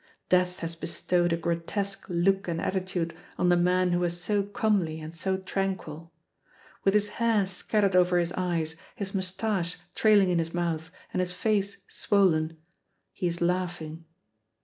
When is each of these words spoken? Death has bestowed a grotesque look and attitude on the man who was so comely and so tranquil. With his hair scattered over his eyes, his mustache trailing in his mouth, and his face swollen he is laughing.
Death 0.29 0.61
has 0.61 0.75
bestowed 0.75 1.31
a 1.31 1.37
grotesque 1.37 2.07
look 2.09 2.47
and 2.47 2.59
attitude 2.59 3.15
on 3.37 3.49
the 3.49 3.55
man 3.55 3.91
who 3.91 3.99
was 3.99 4.19
so 4.19 4.41
comely 4.41 4.99
and 4.99 5.13
so 5.13 5.37
tranquil. 5.37 6.11
With 6.83 6.95
his 6.95 7.09
hair 7.21 7.45
scattered 7.45 7.95
over 7.95 8.17
his 8.17 8.33
eyes, 8.33 8.77
his 8.95 9.13
mustache 9.13 9.77
trailing 9.93 10.31
in 10.31 10.39
his 10.39 10.55
mouth, 10.55 10.89
and 11.13 11.19
his 11.21 11.33
face 11.33 11.83
swollen 11.87 12.57
he 13.13 13.27
is 13.27 13.41
laughing. 13.41 14.05